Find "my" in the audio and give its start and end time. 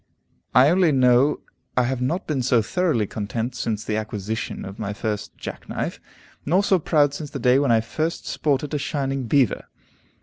4.79-4.93